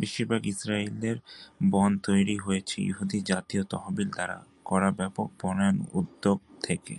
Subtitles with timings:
[0.00, 1.16] বেশিরভাগ ইসরায়েলের
[1.70, 6.94] বন তৈরি হয়েছে ইহুদি জাতীয় তহবিল দ্বারা করা ব্যাপক বনায়ন উদ্যোগ থেকে।